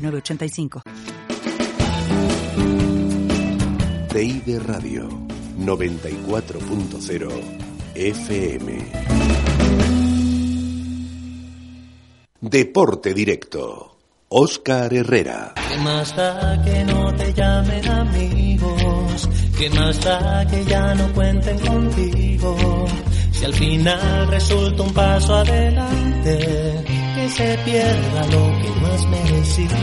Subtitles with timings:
[0.00, 0.82] 906985.
[4.08, 5.08] TID Radio
[5.58, 7.28] 94.0
[7.94, 8.90] FM.
[12.40, 13.89] Deporte Directo.
[14.32, 15.54] Oscar Herrera.
[15.56, 19.28] ¿Qué más da que no te llamen amigos?
[19.58, 22.86] ¿Qué más da que ya no cuenten contigo?
[23.32, 26.84] Si al final resulta un paso adelante,
[27.16, 29.76] que se pierda lo que no has merecido.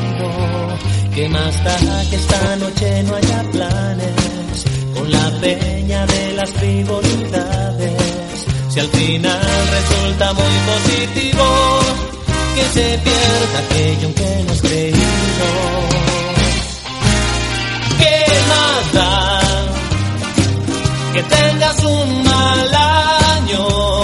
[1.13, 8.47] ¿Qué más da que esta noche no haya planes con la peña de las frivolidades?
[8.69, 12.06] Si al final resulta muy positivo,
[12.57, 15.47] que se pierda aquello que no has creído.
[17.99, 19.41] ¿Qué más da
[21.13, 23.96] que tengas un mal año?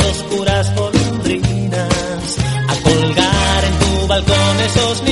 [0.00, 2.38] Oscuras golondrinas
[2.68, 5.11] a colgar en tu balcón esos nidos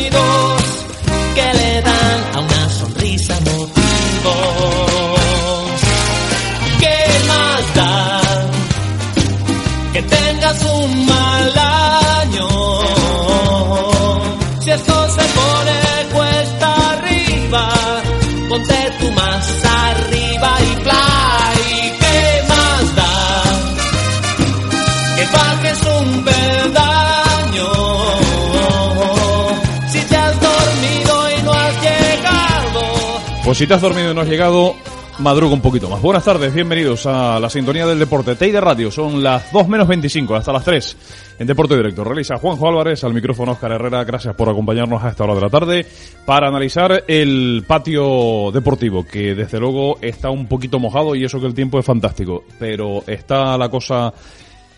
[33.51, 34.77] Pues si te has dormido y no has llegado,
[35.19, 36.01] madruga un poquito más.
[36.01, 38.37] Buenas tardes, bienvenidos a la sintonía del deporte.
[38.37, 40.97] Teide Radio, son las 2 menos 25, hasta las 3
[41.41, 42.05] en Deporte Directo.
[42.05, 44.05] Realiza Juanjo Álvarez, al micrófono Oscar Herrera.
[44.05, 45.85] Gracias por acompañarnos a esta hora de la tarde
[46.25, 51.47] para analizar el patio deportivo, que desde luego está un poquito mojado y eso que
[51.47, 52.45] el tiempo es fantástico.
[52.57, 54.15] Pero está la cosa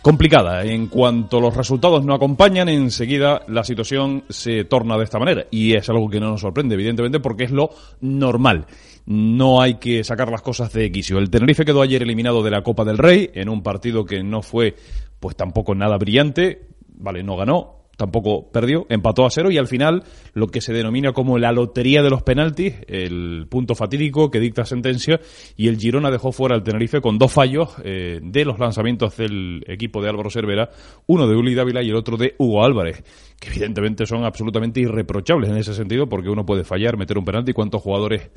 [0.03, 0.65] complicada.
[0.65, 5.47] En cuanto los resultados no acompañan, enseguida la situación se torna de esta manera.
[5.51, 7.71] Y es algo que no nos sorprende, evidentemente, porque es lo
[8.01, 8.67] normal.
[9.07, 11.19] No hay que sacar las cosas de quicio.
[11.19, 14.43] El Tenerife quedó ayer eliminado de la Copa del Rey en un partido que no
[14.43, 14.75] fue,
[15.19, 16.69] pues tampoco nada brillante.
[16.95, 20.05] Vale, no ganó, tampoco perdió, empató a cero y al final
[20.35, 24.65] lo que se denomina como la lotería de los penaltis, el punto fatídico que dicta
[24.65, 25.21] sentencia
[25.57, 29.65] y el Girona dejó fuera al Tenerife con dos fallos eh, de los lanzamientos del
[29.67, 30.71] equipo de Álvaro Cervera,
[31.07, 33.05] uno de Uli Dávila y el otro de Hugo Álvarez,
[33.39, 37.53] que evidentemente son absolutamente irreprochables en ese sentido porque uno puede fallar, meter un penalti,
[37.53, 38.31] cuántos jugadores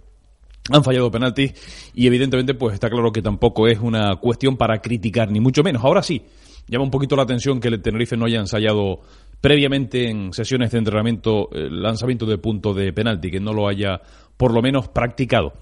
[0.72, 5.32] han fallado penaltis y evidentemente pues está claro que tampoco es una cuestión para criticar
[5.32, 5.84] ni mucho menos.
[5.84, 6.24] Ahora sí,
[6.68, 9.02] llama un poquito la atención que el Tenerife no haya ensayado
[9.42, 14.02] previamente en sesiones de entrenamiento el lanzamiento de punto de penalti, que no lo haya
[14.38, 15.54] por lo menos practicado.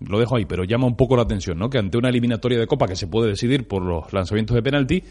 [0.00, 1.68] Lo dejo ahí, pero llama un poco la atención, ¿no?
[1.68, 5.02] Que ante una eliminatoria de Copa que se puede decidir por los lanzamientos de penalti,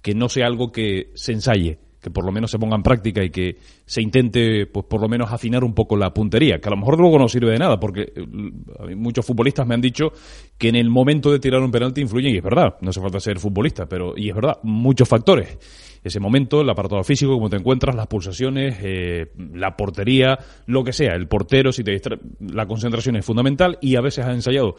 [0.00, 3.22] que no sea algo que se ensaye, que por lo menos se ponga en práctica
[3.22, 6.70] y que se intente, pues por lo menos afinar un poco la puntería, que a
[6.70, 10.12] lo mejor luego no sirve de nada, porque eh, muchos futbolistas me han dicho
[10.58, 13.20] que en el momento de tirar un penalti influyen, y es verdad, no hace falta
[13.20, 15.91] ser futbolista, pero, y es verdad, muchos factores.
[16.02, 20.92] Ese momento, el apartado físico, cómo te encuentras, las pulsaciones, eh, la portería, lo que
[20.92, 24.74] sea, el portero, si te distra- la concentración es fundamental, y a veces has ensayado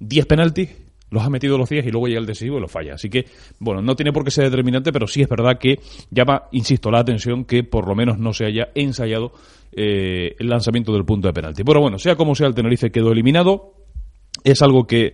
[0.00, 0.70] 10 penaltis,
[1.10, 2.94] los ha metido los 10 y luego llega el decisivo y lo falla.
[2.94, 3.26] Así que,
[3.60, 5.78] bueno, no tiene por qué ser determinante, pero sí es verdad que
[6.10, 9.32] llama, insisto, la atención que por lo menos no se haya ensayado
[9.76, 11.62] eh, el lanzamiento del punto de penalti.
[11.62, 13.74] Pero bueno, sea como sea, el Tenerife quedó eliminado.
[14.42, 15.12] Es algo que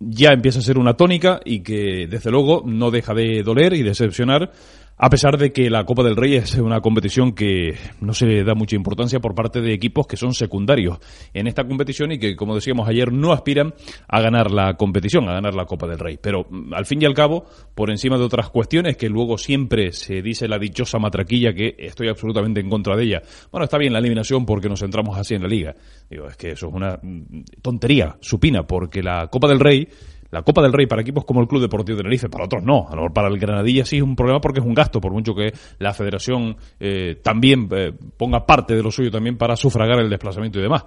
[0.00, 3.82] ya empieza a ser una tónica y que, desde luego, no deja de doler y
[3.82, 4.52] decepcionar
[4.98, 8.42] a pesar de que la Copa del Rey es una competición que no se le
[8.42, 10.98] da mucha importancia por parte de equipos que son secundarios
[11.32, 13.74] en esta competición y que, como decíamos ayer, no aspiran
[14.08, 16.18] a ganar la competición, a ganar la Copa del Rey.
[16.20, 19.92] Pero, mm, al fin y al cabo, por encima de otras cuestiones que luego siempre
[19.92, 23.22] se dice la dichosa matraquilla que estoy absolutamente en contra de ella.
[23.52, 25.74] Bueno, está bien la eliminación porque nos centramos así en la liga.
[26.10, 29.88] Digo, es que eso es una mm, tontería supina porque la Copa del Rey
[30.30, 32.86] la Copa del Rey para equipos como el Club Deportivo de Tenerife, para otros no.
[32.88, 35.12] A lo mejor para el Granadilla sí es un problema porque es un gasto, por
[35.12, 39.98] mucho que la federación eh, también eh, ponga parte de lo suyo también para sufragar
[40.00, 40.84] el desplazamiento y demás.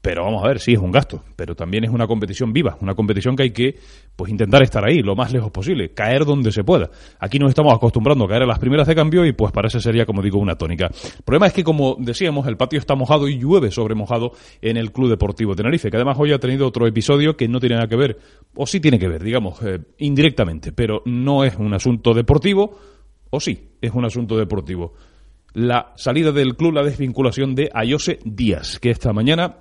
[0.00, 2.94] Pero vamos a ver, sí es un gasto, pero también es una competición viva, una
[2.94, 3.74] competición que hay que
[4.14, 6.88] pues intentar estar ahí lo más lejos posible, caer donde se pueda.
[7.18, 10.06] Aquí nos estamos acostumbrando a caer a las primeras de cambio y pues parece sería,
[10.06, 10.86] como digo, una tónica.
[10.86, 14.76] El problema es que, como decíamos, el patio está mojado y llueve sobre mojado en
[14.76, 17.88] el Club Deportivo Tenerife, que además hoy ha tenido otro episodio que no tiene nada
[17.88, 18.18] que ver,
[18.54, 22.78] o sí tiene que ver, digamos, eh, indirectamente, pero no es un asunto deportivo,
[23.30, 24.94] o sí, es un asunto deportivo.
[25.54, 29.56] La salida del club, la desvinculación de Ayose Díaz, que esta mañana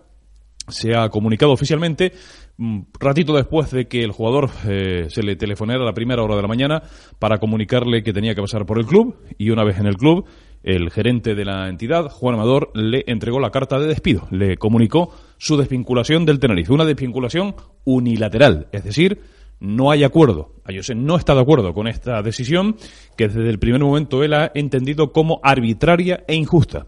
[0.67, 2.13] se ha comunicado oficialmente
[2.57, 6.35] un ratito después de que el jugador eh, se le telefonara a la primera hora
[6.35, 6.83] de la mañana
[7.19, 10.25] para comunicarle que tenía que pasar por el club y una vez en el club
[10.63, 15.13] el gerente de la entidad, Juan Amador, le entregó la carta de despido, le comunicó
[15.37, 17.55] su desvinculación del Tenerife, una desvinculación
[17.85, 19.21] unilateral, es decir,
[19.59, 20.53] no hay acuerdo.
[20.65, 22.75] Ayose no está de acuerdo con esta decisión
[23.15, 26.87] que desde el primer momento él ha entendido como arbitraria e injusta.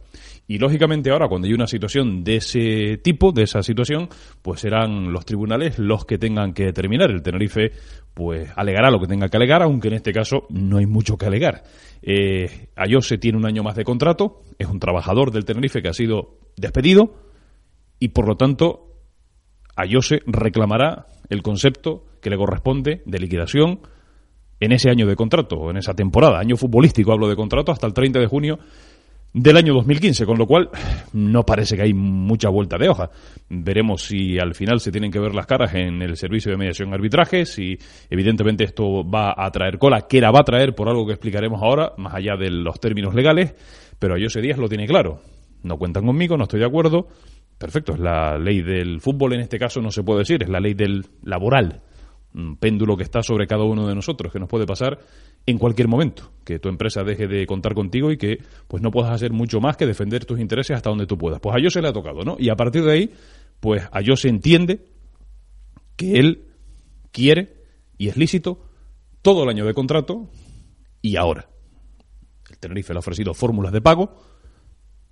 [0.49, 4.09] Y lógicamente ahora, cuando hay una situación de ese tipo, de esa situación,
[4.41, 7.11] pues serán los tribunales los que tengan que determinar.
[7.11, 7.71] El Tenerife,
[8.15, 11.27] pues alegará lo que tenga que alegar, aunque en este caso no hay mucho que
[11.27, 11.61] alegar.
[12.01, 15.93] Eh, Ayose tiene un año más de contrato, es un trabajador del Tenerife que ha
[15.93, 17.13] sido despedido
[17.99, 18.95] y por lo tanto
[19.75, 23.81] Ayose reclamará el concepto que le corresponde de liquidación
[24.59, 27.93] en ese año de contrato, en esa temporada, año futbolístico hablo de contrato, hasta el
[27.93, 28.57] 30 de junio
[29.33, 30.69] del año 2015, con lo cual
[31.13, 33.09] no parece que hay mucha vuelta de hoja.
[33.49, 36.93] Veremos si al final se tienen que ver las caras en el servicio de mediación
[36.93, 37.77] arbitraje, si
[38.09, 41.61] evidentemente esto va a traer cola, que la va a traer por algo que explicaremos
[41.61, 43.53] ahora, más allá de los términos legales,
[43.99, 45.21] pero José Díaz lo tiene claro.
[45.61, 47.07] No cuentan conmigo, no estoy de acuerdo.
[47.57, 50.61] Perfecto, es la ley del fútbol en este caso no se puede decir, es la
[50.61, 51.81] ley del laboral
[52.59, 54.99] péndulo que está sobre cada uno de nosotros, que nos puede pasar
[55.45, 58.37] en cualquier momento, que tu empresa deje de contar contigo y que
[58.67, 61.39] pues no puedas hacer mucho más que defender tus intereses hasta donde tú puedas.
[61.39, 62.35] Pues a yo se le ha tocado, ¿no?
[62.37, 63.11] Y a partir de ahí,
[63.59, 64.85] pues a yo se entiende
[65.95, 66.45] que él
[67.11, 67.63] quiere
[67.97, 68.61] y es lícito
[69.21, 70.29] todo el año de contrato
[71.01, 71.49] y ahora.
[72.49, 74.21] El Tenerife le ha ofrecido fórmulas de pago,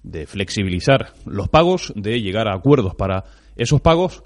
[0.04, 3.26] de flexibilizar los pagos, de llegar a acuerdos para
[3.56, 4.24] esos pagos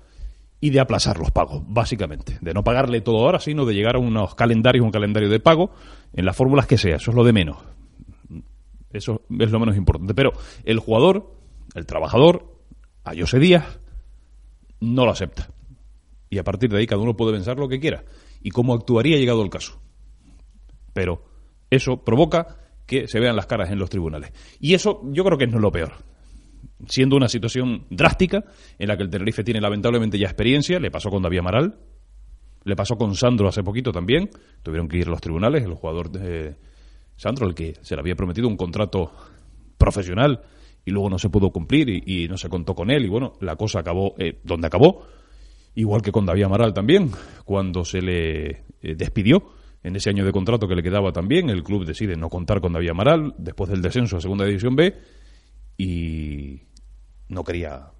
[0.63, 2.38] y de aplazar los pagos, básicamente.
[2.40, 5.72] De no pagarle todo ahora, sino de llegar a unos calendarios, un calendario de pago,
[6.13, 6.98] en las fórmulas que sea.
[6.98, 7.58] Eso es lo de menos.
[8.94, 10.13] Eso es lo menos importante.
[10.13, 11.36] Pero el jugador,
[11.74, 12.60] el trabajador,
[13.04, 13.80] a José Díaz,
[14.80, 15.50] no lo acepta.
[16.30, 18.04] Y a partir de ahí cada uno puede pensar lo que quiera.
[18.42, 19.81] Y cómo actuaría llegado el caso.
[20.94, 21.24] Pero
[21.72, 24.31] eso provoca que se vean las caras en los tribunales.
[24.60, 26.11] Y eso yo creo que no es lo peor
[26.88, 28.44] siendo una situación drástica
[28.80, 31.75] en la que el Tenerife tiene lamentablemente ya experiencia, le pasó con David Amaral,
[32.63, 34.30] le pasó con Sandro hace poquito también,
[34.63, 36.56] tuvieron que ir a los tribunales, el jugador de
[37.16, 39.12] Sandro, el que se le había prometido un contrato
[39.78, 40.42] profesional
[40.86, 43.56] y luego no se pudo cumplir y, no se contó con él y bueno, la
[43.56, 45.06] cosa acabó eh, donde acabó,
[45.76, 47.12] igual que con David Amaral también,
[47.45, 51.64] cuando se le eh, despidió en ese año de contrato que le quedaba también, el
[51.64, 54.94] club decide no contar con David Amaral después del descenso a Segunda División B
[55.81, 56.61] y
[57.28, 57.92] no quería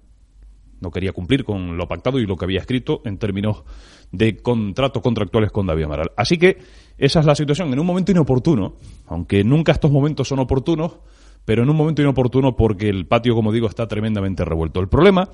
[0.80, 3.62] no quería cumplir con lo pactado y lo que había escrito en términos
[4.10, 6.10] de contratos contractuales con David Amaral.
[6.16, 6.58] Así que
[6.98, 7.72] esa es la situación.
[7.72, 10.98] En un momento inoportuno, aunque nunca estos momentos son oportunos,
[11.44, 14.80] pero en un momento inoportuno porque el patio, como digo, está tremendamente revuelto.
[14.80, 15.28] El problema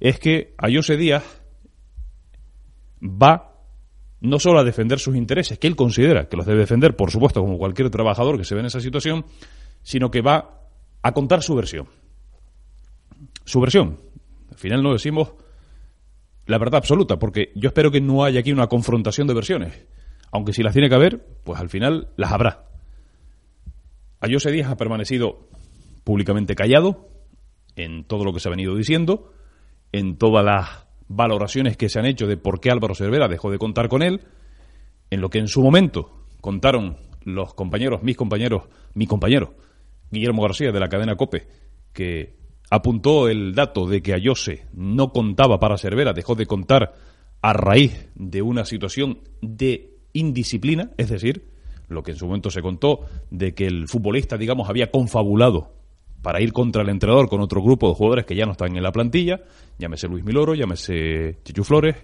[0.00, 1.42] es que Ayose Díaz
[3.02, 3.52] va
[4.20, 7.42] no solo a defender sus intereses, que él considera que los debe defender, por supuesto,
[7.42, 9.26] como cualquier trabajador que se ve en esa situación,
[9.82, 10.63] sino que va
[11.04, 11.86] a contar su versión.
[13.44, 14.00] Su versión.
[14.50, 15.34] Al final no decimos
[16.46, 19.86] la verdad absoluta, porque yo espero que no haya aquí una confrontación de versiones.
[20.32, 22.64] Aunque si las tiene que haber, pues al final las habrá.
[24.20, 25.46] Ayose Díaz ha permanecido
[26.04, 27.06] públicamente callado
[27.76, 29.30] en todo lo que se ha venido diciendo,
[29.92, 33.58] en todas las valoraciones que se han hecho de por qué Álvaro Cervera dejó de
[33.58, 34.22] contar con él,
[35.10, 39.54] en lo que en su momento contaron los compañeros, mis compañeros, mi compañero,
[40.14, 41.46] Guillermo García de la cadena COPE,
[41.92, 42.36] que
[42.70, 46.94] apuntó el dato de que Ayose no contaba para Cervera, dejó de contar
[47.42, 51.50] a raíz de una situación de indisciplina, es decir,
[51.88, 55.74] lo que en su momento se contó de que el futbolista, digamos, había confabulado
[56.22, 58.82] para ir contra el entrenador con otro grupo de jugadores que ya no están en
[58.82, 59.42] la plantilla,
[59.78, 61.96] llámese Luis Miloro, llámese Chichu Flores,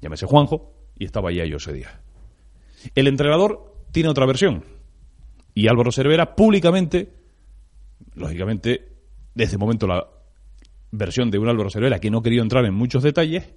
[0.00, 2.00] llámese Juanjo, y estaba ahí ese día.
[2.94, 4.64] El entrenador tiene otra versión,
[5.54, 7.08] y Álvaro Cervera públicamente,
[8.16, 8.88] lógicamente,
[9.34, 10.06] desde el momento la
[10.90, 13.54] versión de un Álvaro Cervera que no querido entrar en muchos detalles,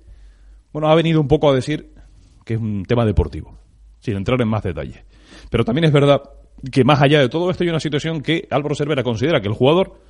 [0.71, 1.93] bueno, ha venido un poco a decir
[2.45, 3.57] que es un tema deportivo,
[3.99, 5.03] sin entrar en más detalles.
[5.49, 6.21] Pero también es verdad
[6.71, 9.53] que más allá de todo esto hay una situación que Álvaro Cervera considera que el
[9.53, 10.01] jugador,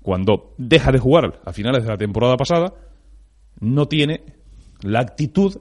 [0.00, 2.74] cuando deja de jugar a finales de la temporada pasada,
[3.60, 4.22] no tiene
[4.80, 5.60] la actitud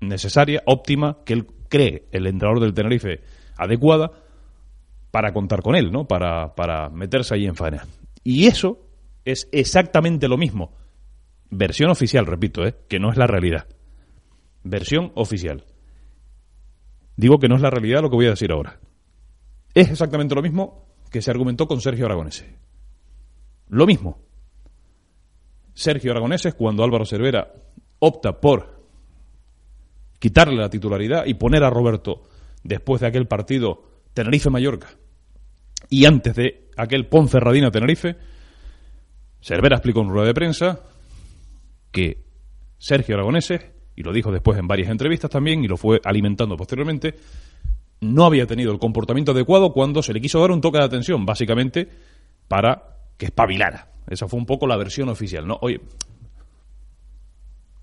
[0.00, 3.22] necesaria, óptima, que él cree el entrenador del Tenerife
[3.56, 4.12] adecuada
[5.10, 6.06] para contar con él, ¿no?
[6.06, 7.86] Para, para meterse ahí en faena.
[8.22, 8.86] Y eso
[9.24, 10.72] es exactamente lo mismo.
[11.50, 12.74] Versión oficial, repito, ¿eh?
[12.88, 13.66] que no es la realidad.
[14.62, 15.64] Versión oficial.
[17.16, 18.78] Digo que no es la realidad lo que voy a decir ahora.
[19.74, 22.56] Es exactamente lo mismo que se argumentó con Sergio Aragonese.
[23.68, 24.18] Lo mismo.
[25.74, 27.52] Sergio Aragonese, cuando Álvaro Cervera
[27.98, 28.84] opta por
[30.18, 32.22] quitarle la titularidad y poner a Roberto
[32.62, 33.84] después de aquel partido
[34.16, 34.88] Tenerife-Mallorca
[35.90, 38.16] y antes de aquel Ponferradina-Tenerife,
[39.40, 40.80] Cervera explicó en rueda de prensa
[41.92, 42.24] que
[42.78, 47.14] Sergio Aragonese, y lo dijo después en varias entrevistas también, y lo fue alimentando posteriormente,
[48.00, 51.26] no había tenido el comportamiento adecuado cuando se le quiso dar un toque de atención,
[51.26, 51.86] básicamente
[52.48, 53.92] para que espabilara.
[54.08, 55.58] Esa fue un poco la versión oficial, ¿no?
[55.60, 55.80] Oye,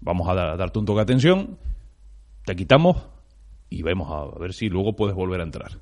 [0.02, 1.60] vamos a, darte un toque de atención,
[2.44, 2.98] te quitamos
[3.70, 5.80] y vemos a ver si luego puedes volver a entrar.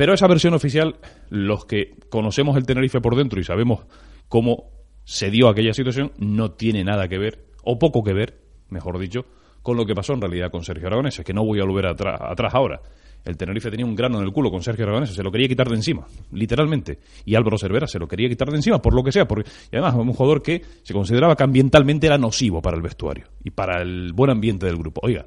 [0.00, 0.96] Pero esa versión oficial,
[1.28, 3.80] los que conocemos el Tenerife por dentro y sabemos
[4.28, 4.70] cómo
[5.04, 8.40] se dio aquella situación, no tiene nada que ver, o poco que ver,
[8.70, 9.26] mejor dicho,
[9.60, 12.54] con lo que pasó en realidad con Sergio Aragonés, que no voy a volver atrás
[12.54, 12.80] ahora.
[13.26, 15.68] El Tenerife tenía un grano en el culo con Sergio Aragonés, se lo quería quitar
[15.68, 17.00] de encima, literalmente.
[17.26, 19.28] Y Álvaro Cervera se lo quería quitar de encima, por lo que sea.
[19.28, 23.26] Porque, y además, un jugador que se consideraba que ambientalmente era nocivo para el vestuario
[23.44, 25.02] y para el buen ambiente del grupo.
[25.04, 25.26] Oiga,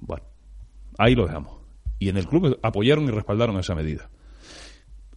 [0.00, 0.24] bueno,
[0.98, 1.57] ahí lo dejamos.
[1.98, 4.10] Y en el club apoyaron y respaldaron esa medida.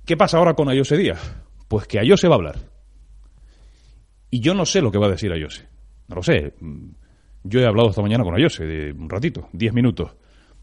[0.06, 1.36] ¿Qué pasa ahora con Ayose Díaz?
[1.68, 2.56] Pues que Ayose va a hablar.
[4.30, 5.68] Y yo no sé lo que va a decir Ayose.
[6.08, 6.54] No lo sé.
[7.44, 10.12] Yo he hablado esta mañana con Ayose de un ratito, diez minutos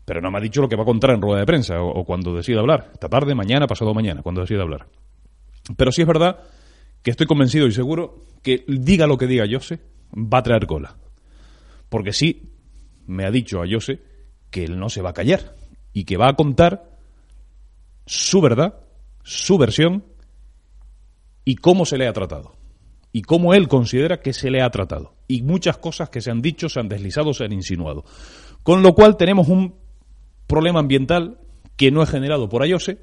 [0.08, 2.02] pero no me ha dicho lo que va a contar en rueda de prensa o,
[2.02, 2.92] cuando decida hablar.
[2.94, 4.86] Esta tarde, mañana, pasado mañana, cuando decida hablar.
[5.76, 6.38] Pero sí es verdad
[7.02, 9.80] que estoy convencido y seguro que diga lo que diga Jose,
[10.14, 10.96] va a traer cola.
[11.90, 12.54] Porque sí
[13.06, 14.00] me ha dicho a Jose
[14.50, 15.52] que él no se va a callar
[15.92, 16.90] y que va a contar
[18.06, 18.80] su verdad,
[19.22, 20.04] su versión
[21.44, 22.54] y cómo se le ha tratado.
[23.12, 25.14] Y cómo él considera que se le ha tratado.
[25.26, 28.04] Y muchas cosas que se han dicho, se han deslizado, se han insinuado.
[28.62, 29.74] Con lo cual tenemos un
[30.46, 31.38] problema ambiental
[31.76, 32.98] que no es generado por Ayose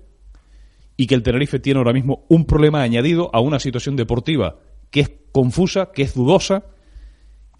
[0.97, 4.59] y que el Tenerife tiene ahora mismo un problema añadido a una situación deportiva
[4.91, 6.63] que es confusa, que es dudosa,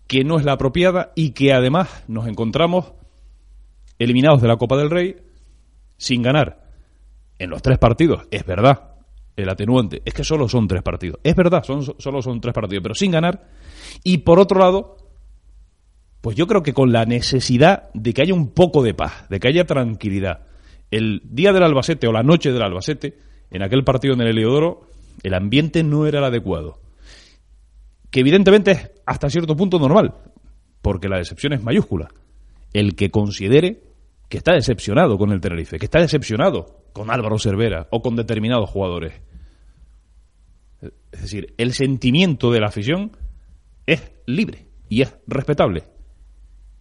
[0.08, 2.94] que no es la apropiada y que además nos encontramos
[4.00, 5.16] eliminados de la Copa del Rey
[5.98, 6.66] sin ganar
[7.40, 8.28] en los tres partidos.
[8.32, 8.96] Es verdad,
[9.36, 11.20] el atenuante es que solo son tres partidos.
[11.24, 13.48] Es verdad, son, solo son tres partidos, pero sin ganar.
[14.04, 14.98] Y por otro lado,
[16.22, 19.40] pues yo creo que con la necesidad de que haya un poco de paz, de
[19.40, 20.48] que haya tranquilidad.
[20.92, 23.18] El día del Albacete o la noche del Albacete,
[23.52, 24.88] en aquel partido en el Heliodoro,
[25.24, 26.80] el ambiente no era el adecuado.
[28.10, 30.16] Que evidentemente es hasta cierto punto normal,
[30.82, 32.08] porque la decepción es mayúscula.
[32.76, 33.82] El que considere
[34.28, 38.70] que está decepcionado con el Tenerife, que está decepcionado con Álvaro Cervera o con determinados
[38.70, 39.14] jugadores.
[41.12, 43.12] Es decir, el sentimiento de la afición
[43.86, 45.84] es libre y es respetable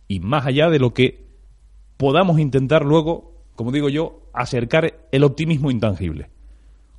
[0.08, 1.26] y más allá de lo que
[1.96, 6.30] podamos intentar luego, como digo yo, acercar el optimismo intangible.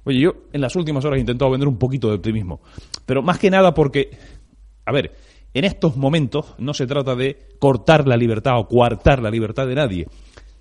[0.03, 2.61] Oye, yo en las últimas horas he intentado vender un poquito de optimismo,
[3.05, 4.11] pero más que nada porque,
[4.85, 5.15] a ver,
[5.55, 9.75] en estos momentos no se trata de cortar la libertad o coartar la libertad de
[9.75, 10.07] nadie.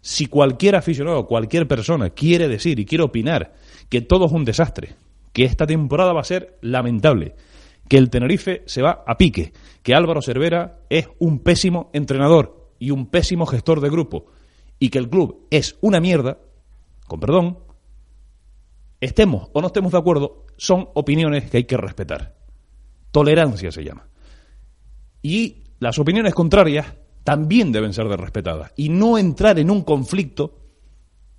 [0.01, 3.55] Si cualquier aficionado, cualquier persona quiere decir y quiere opinar
[3.89, 4.95] que todo es un desastre,
[5.33, 7.35] que esta temporada va a ser lamentable,
[7.89, 12.93] que el Tenerife se va a pique, que Álvaro Cervera es un pésimo entrenador y
[12.93, 14.27] un pésimo gestor de grupo,
[14.79, 16.39] y que el club es una mierda,
[17.09, 17.59] con perdón,
[19.01, 22.37] estemos o no estemos de acuerdo, son opiniones que hay que respetar.
[23.11, 24.07] Tolerancia se llama.
[25.25, 26.87] Y las opiniones contrarias
[27.25, 28.73] también deben ser de respetadas.
[28.77, 30.61] Y no entrar en un conflicto,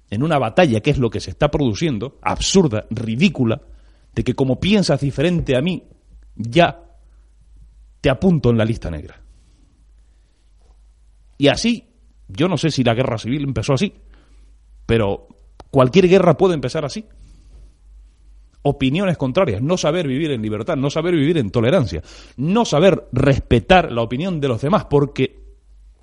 [0.09, 3.61] en una batalla, que es lo que se está produciendo, absurda, ridícula,
[4.15, 5.83] de que como piensas diferente a mí,
[6.35, 6.83] ya
[8.01, 9.21] te apunto en la lista negra.
[11.37, 11.87] Y así,
[12.27, 13.93] yo no sé si la guerra civil empezó así,
[14.87, 15.27] Pero
[15.69, 17.05] cualquier guerra puede empezar así.
[18.67, 22.01] Opiniones contrarias, no saber vivir en libertad, no saber vivir en tolerancia,
[22.37, 25.39] no saber respetar la opinión de los demás porque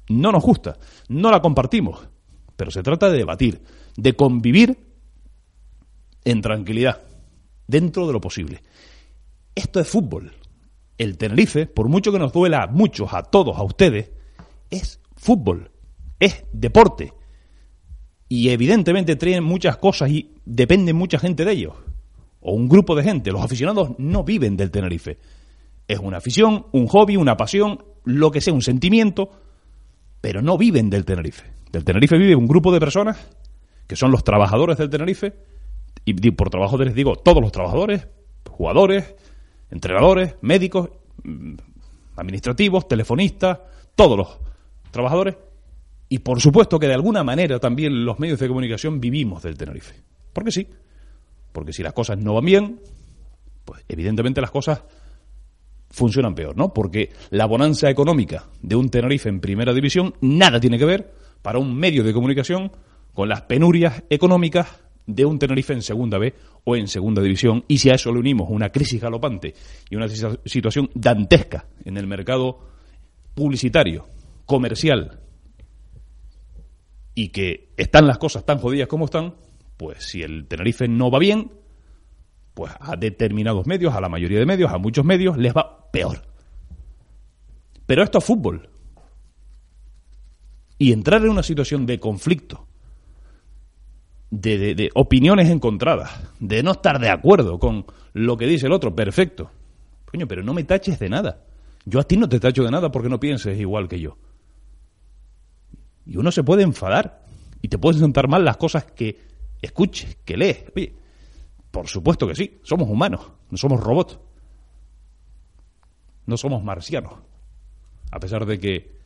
[0.08, 0.78] no nos gusta,
[1.08, 2.08] no la compartimos.
[2.54, 3.62] Pero se trata de debatir,
[3.96, 4.78] de convivir
[6.24, 7.02] en tranquilidad,
[7.66, 8.62] dentro de lo posible.
[9.56, 10.30] Esto es fútbol.
[10.98, 14.12] El Tenerife, por mucho que nos duela a muchos, a todos, a ustedes,
[14.70, 15.72] es fútbol,
[16.20, 17.12] es deporte.
[18.28, 21.74] Y evidentemente traen muchas cosas y depende mucha gente de ellos.
[22.42, 23.32] O un grupo de gente.
[23.32, 25.18] Los aficionados no viven del Tenerife.
[25.88, 29.30] Es una afición, un hobby, una pasión, lo que sea, un sentimiento,
[30.20, 31.44] pero no viven del Tenerife.
[31.70, 33.18] Del Tenerife vive un grupo de personas
[33.86, 35.34] que son los trabajadores del Tenerife,
[36.04, 38.08] y por trabajo les digo todos los trabajadores,
[38.48, 39.14] jugadores,
[39.70, 40.90] entrenadores, médicos,
[41.22, 41.54] mm,
[42.16, 43.58] administrativos, telefonistas,
[43.94, 44.38] todos los
[44.90, 45.36] trabajadores,
[46.08, 49.94] y por supuesto que de alguna manera también los medios de comunicación vivimos del Tenerife.
[50.32, 50.66] Porque sí,
[51.52, 52.80] porque si las cosas no van bien,
[53.64, 54.82] pues evidentemente las cosas
[55.90, 56.72] funcionan peor, ¿no?
[56.72, 61.58] Porque la bonanza económica de un Tenerife en primera división nada tiene que ver para
[61.58, 62.72] un medio de comunicación
[63.12, 67.64] con las penurias económicas de un Tenerife en segunda B o en segunda división.
[67.68, 69.54] Y si a eso le unimos una crisis galopante
[69.90, 72.58] y una situación dantesca en el mercado
[73.34, 74.06] publicitario,
[74.46, 75.20] comercial,
[77.14, 79.34] y que están las cosas tan jodidas como están,
[79.76, 81.50] pues si el Tenerife no va bien,
[82.54, 86.22] pues a determinados medios, a la mayoría de medios, a muchos medios, les va peor.
[87.86, 88.68] Pero esto es fútbol.
[90.78, 92.66] Y entrar en una situación de conflicto,
[94.30, 96.10] de, opiniones encontradas,
[96.40, 99.50] de no estar de acuerdo con lo que dice el otro, perfecto.
[100.06, 101.44] Coño, pero no me taches de nada.
[101.84, 104.16] Yo a ti no te tacho de nada porque no pienses igual que yo.
[106.06, 107.24] Y uno se puede enfadar
[107.60, 109.31] y te pueden sentar mal las cosas que
[109.62, 110.64] escuches, que lees.
[110.76, 110.94] Oye,
[111.70, 114.18] por supuesto que sí, somos humanos, no somos robots.
[116.26, 117.14] No somos marcianos.
[118.10, 118.98] A pesar de que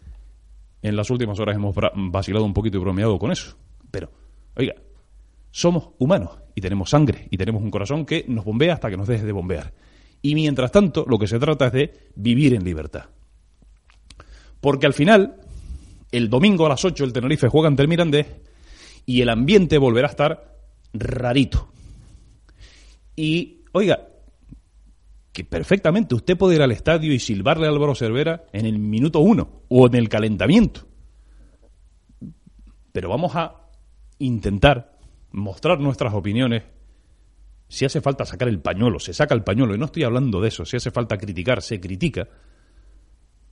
[0.83, 3.57] en las últimas horas hemos vacilado un poquito y bromeado con eso.
[3.91, 4.11] Pero,
[4.57, 4.75] oiga,
[5.51, 9.09] somos humanos y tenemos sangre y tenemos un corazón que nos bombea hasta que nos
[9.09, 9.73] deje de bombear.
[10.23, 13.05] Y mientras tanto, lo que se trata es de vivir en libertad.
[14.61, 15.37] Porque al final,
[16.11, 18.27] el domingo a las 8 el Tenerife juega ante el Mirandés
[19.05, 20.56] y el ambiente volverá a estar
[20.93, 21.69] rarito.
[23.15, 24.09] Y, oiga,
[25.33, 29.21] que perfectamente usted puede ir al estadio y silbarle a Álvaro Cervera en el minuto
[29.21, 30.87] uno o en el calentamiento.
[32.93, 33.69] Pero vamos a
[34.19, 34.99] intentar
[35.33, 36.63] mostrar nuestras opiniones.
[37.69, 39.75] Si hace falta sacar el pañuelo, se saca el pañuelo.
[39.75, 40.65] Y no estoy hablando de eso.
[40.65, 42.27] Si hace falta criticar, se critica.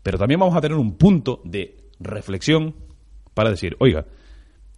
[0.03, 2.75] Pero también vamos a tener un punto de reflexión
[3.35, 4.07] para decir, oiga,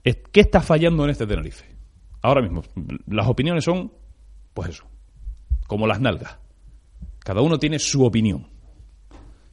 [0.03, 1.76] ¿qué está fallando en este Tenerife?
[2.23, 2.63] Ahora mismo,
[3.07, 3.93] las opiniones son
[4.57, 4.87] pues eso,
[5.67, 6.39] como las nalgas.
[7.19, 8.49] Cada uno tiene su opinión.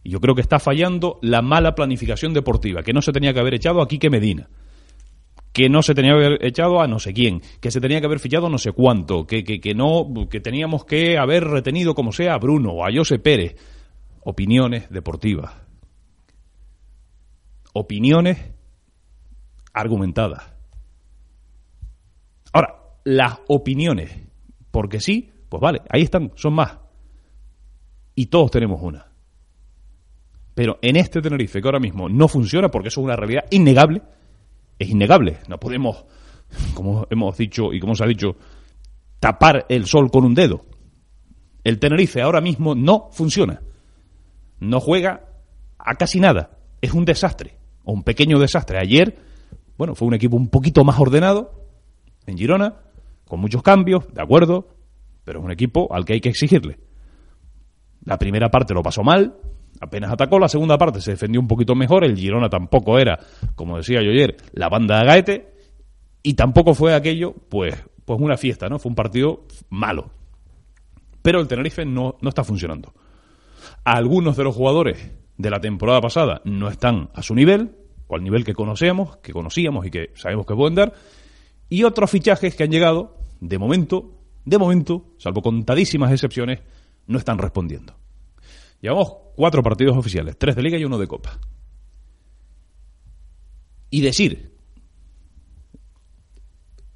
[0.02, 3.41] Y yo creo que está fallando la mala planificación deportiva, que no se tenía que
[3.41, 4.49] haber echado a Quique Medina,
[5.52, 8.06] que no se tenía que haber echado a no sé quién, que se tenía que
[8.06, 12.13] haber fichado no sé cuánto, que, que, que no, que teníamos que haber retenido como
[12.13, 13.58] sea a Bruno o a José Pérez.
[14.21, 15.54] Opiniones deportivas.
[17.73, 18.38] Opiniones
[19.73, 20.53] argumentadas.
[22.54, 24.12] Ahora, las opiniones
[24.74, 26.80] porque sí, pues vale, ahí están, son más.
[28.16, 29.06] Y todos tenemos una.
[30.56, 34.02] Pero en este Tenerife, que ahora mismo no funciona porque eso es una realidad innegable,
[34.80, 35.38] es innegable.
[35.48, 36.06] No podemos,
[36.74, 38.36] como hemos dicho y como se ha dicho,
[39.20, 40.66] tapar el sol con un dedo.
[41.63, 43.62] El Tenerife ahora mismo no funciona.
[44.60, 45.24] No juega
[45.78, 46.58] a casi nada.
[46.82, 48.80] Es un desastre, o un pequeño desastre.
[48.80, 49.20] Ayer,
[49.78, 51.62] bueno, fue un equipo un poquito más ordenado
[52.25, 52.75] en Girona,
[53.25, 54.67] con muchos cambios, de acuerdo,
[55.23, 56.79] pero es un equipo al que hay que exigirle.
[58.05, 59.38] La primera parte lo pasó mal,
[59.79, 63.19] apenas atacó, la segunda parte se defendió un poquito mejor, el Girona tampoco era,
[63.55, 65.53] como decía yo ayer, la banda de Gaete,
[66.21, 68.79] y tampoco fue aquello, pues, pues una fiesta, ¿no?
[68.79, 70.09] Fue un partido malo.
[71.21, 72.93] Pero el Tenerife no, no está funcionando.
[73.83, 77.75] Algunos de los jugadores de la temporada pasada no están a su nivel,
[78.07, 80.93] o al nivel que conocemos, que conocíamos y que sabemos que pueden dar,
[81.73, 84.13] y otros fichajes que han llegado de momento,
[84.45, 86.59] de momento, salvo contadísimas excepciones,
[87.07, 87.95] no están respondiendo.
[88.79, 91.39] Llevamos cuatro partidos oficiales, tres de liga y uno de copa.
[93.89, 94.53] Y decir,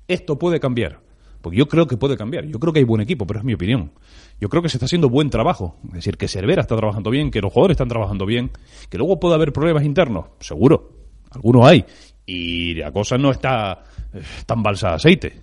[0.08, 1.02] esto puede cambiar,
[1.42, 3.56] porque yo creo que puede cambiar, yo creo que hay buen equipo, pero es mi
[3.56, 3.94] opinión.
[4.40, 7.32] Yo creo que se está haciendo buen trabajo, es decir, que Cervera está trabajando bien,
[7.32, 8.52] que los jugadores están trabajando bien,
[8.92, 10.92] que luego puede haber problemas internos, seguro,
[11.32, 11.84] algunos hay,
[12.28, 15.42] Y la cosa no está eh, tan balsa de aceite.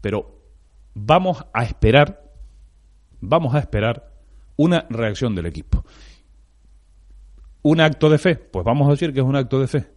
[0.00, 0.40] Pero
[0.94, 2.22] vamos a esperar,
[3.20, 4.10] vamos a esperar
[4.56, 5.84] una reacción del equipo.
[7.62, 8.36] ¿Un acto de fe?
[8.36, 9.92] Pues vamos a decir que es un acto de fe.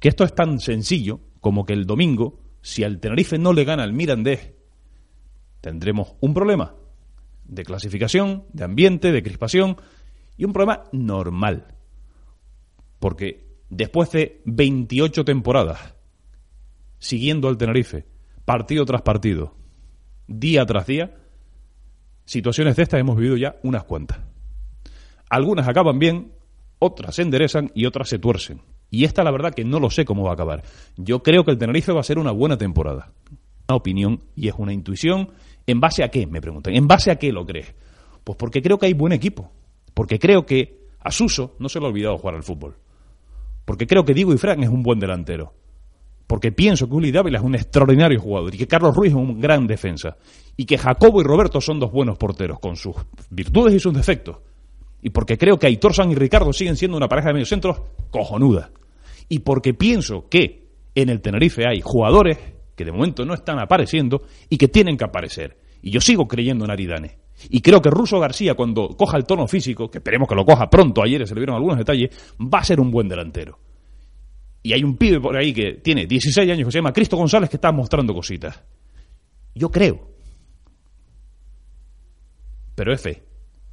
[0.00, 3.82] Que esto es tan sencillo como que el domingo, si al Tenerife no le gana
[3.82, 4.52] al Mirandés,
[5.60, 6.74] tendremos un problema
[7.44, 9.76] de clasificación, de ambiente, de crispación
[10.38, 11.75] y un problema normal.
[12.98, 15.94] Porque después de 28 temporadas
[16.98, 18.06] siguiendo al Tenerife,
[18.44, 19.54] partido tras partido,
[20.26, 21.14] día tras día,
[22.24, 24.18] situaciones de estas hemos vivido ya unas cuantas.
[25.28, 26.32] Algunas acaban bien,
[26.78, 28.62] otras se enderezan y otras se tuercen.
[28.90, 30.62] Y esta la verdad que no lo sé cómo va a acabar.
[30.96, 33.12] Yo creo que el Tenerife va a ser una buena temporada.
[33.68, 35.30] Una opinión y es una intuición.
[35.66, 36.26] ¿En base a qué?
[36.26, 36.74] Me preguntan.
[36.74, 37.74] ¿En base a qué lo crees?
[38.22, 39.50] Pues porque creo que hay buen equipo.
[39.92, 42.76] Porque creo que a Suso no se le ha olvidado jugar al fútbol.
[43.66, 45.52] Porque creo que Diego y Frank es un buen delantero.
[46.26, 49.38] Porque pienso que Uli Dávila es un extraordinario jugador y que Carlos Ruiz es un
[49.38, 50.16] gran defensa.
[50.56, 52.96] Y que Jacobo y Roberto son dos buenos porteros, con sus
[53.28, 54.38] virtudes y sus defectos
[55.06, 58.72] y porque creo que Aitor San y Ricardo siguen siendo una pareja de mediocentros cojonuda.
[59.28, 62.38] Y porque pienso que en el Tenerife hay jugadores
[62.74, 65.58] que de momento no están apareciendo y que tienen que aparecer.
[65.80, 67.18] Y yo sigo creyendo en Aridane.
[67.50, 70.70] Y creo que Russo García, cuando coja el tono físico, que esperemos que lo coja
[70.70, 73.58] pronto, ayer se le vieron algunos detalles, va a ser un buen delantero.
[74.62, 77.50] Y hay un pibe por ahí que tiene 16 años que se llama Cristo González
[77.50, 78.62] que está mostrando cositas.
[79.54, 80.10] Yo creo.
[82.74, 83.22] Pero es fe.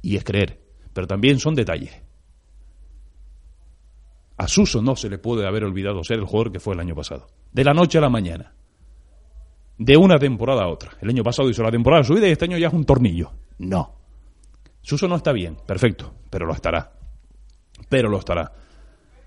[0.02, 1.92] Y es creer pero también son detalles.
[4.36, 6.94] A Suso no se le puede haber olvidado ser el jugador que fue el año
[6.94, 7.26] pasado.
[7.52, 8.54] De la noche a la mañana.
[9.78, 10.92] De una temporada a otra.
[11.00, 12.84] El año pasado hizo la temporada de su vida y este año ya es un
[12.84, 13.32] tornillo.
[13.58, 13.94] No.
[14.82, 16.92] Suso no está bien, perfecto, pero lo estará.
[17.88, 18.52] Pero lo estará.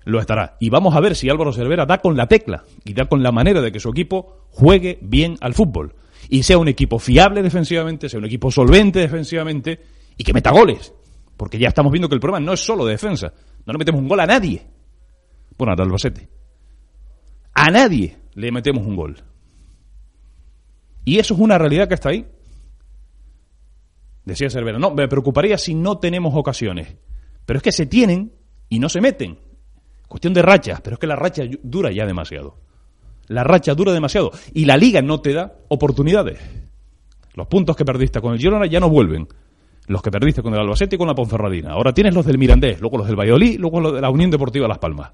[0.04, 0.56] Lo estará.
[0.60, 3.32] Y vamos a ver si Álvaro Cervera da con la tecla y da con la
[3.32, 5.94] manera de que su equipo juegue bien al fútbol.
[6.30, 9.80] Y sea un equipo fiable defensivamente, sea un equipo solvente defensivamente
[10.16, 10.94] y que meta goles.
[11.36, 13.32] Porque ya estamos viendo que el problema no es solo de defensa.
[13.66, 14.66] No le metemos un gol a nadie.
[15.56, 16.28] Bueno, al Albacete.
[17.54, 19.16] A nadie le metemos un gol.
[21.08, 22.26] Y eso es una realidad que está ahí.
[24.26, 26.98] Decía Cervera, no, me preocuparía si no tenemos ocasiones.
[27.46, 28.34] Pero es que se tienen
[28.68, 29.38] y no se meten.
[30.06, 32.58] Cuestión de rachas, pero es que la racha dura ya demasiado.
[33.26, 34.32] La racha dura demasiado.
[34.52, 36.40] Y la liga no te da oportunidades.
[37.32, 39.28] Los puntos que perdiste con el Girona ya no vuelven
[39.86, 41.70] los que perdiste con el Albacete y con la Ponferradina.
[41.70, 44.68] Ahora tienes los del Mirandés, luego los del Valladolid, luego los de la Unión Deportiva
[44.68, 45.12] Las Palmas.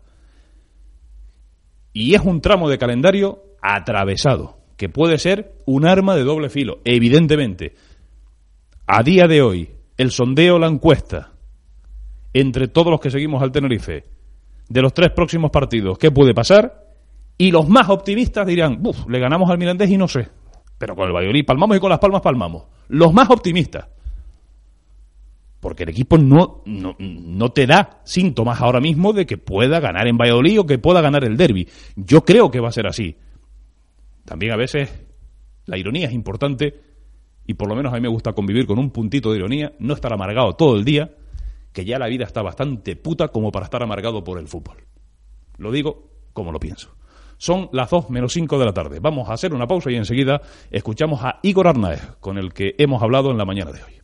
[1.92, 6.80] Y es un tramo de calendario atravesado, que puede ser un arma de doble filo,
[6.84, 7.74] evidentemente.
[8.87, 11.32] A día de hoy, el sondeo, la encuesta,
[12.32, 14.04] entre todos los que seguimos al Tenerife,
[14.68, 16.84] de los tres próximos partidos, ¿qué puede pasar?
[17.38, 20.28] Y los más optimistas dirán, uff, le ganamos al Mirandés y no sé.
[20.78, 22.64] Pero con el Valladolid palmamos y con las palmas palmamos.
[22.88, 23.87] Los más optimistas
[25.64, 30.18] porque el equipo no, no, te da síntomas ahora mismo de que pueda ganar en
[30.18, 31.66] Valladolid o que pueda ganar el derby.
[31.96, 33.16] Yo creo que va a ser así.
[34.24, 34.90] También a veces
[35.66, 36.80] la ironía es importante
[37.46, 39.94] y por lo menos a mí me gusta convivir con un puntito de ironía, no
[39.94, 41.14] estar amargado todo el día,
[41.72, 44.87] que ya la vida está bastante puta como para estar amargado por el fútbol.
[45.58, 46.94] Lo digo como lo pienso.
[47.37, 49.00] Son las 2 menos 5 de la tarde.
[49.00, 53.02] Vamos a hacer una pausa y enseguida escuchamos a Igor Arnaez, con el que hemos
[53.02, 54.03] hablado en la mañana de hoy.